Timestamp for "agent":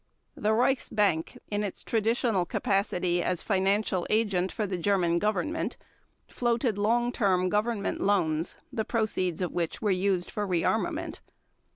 4.09-4.51